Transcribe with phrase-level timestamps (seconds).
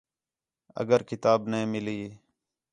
[0.81, 1.99] اگر کتاب نے مِلی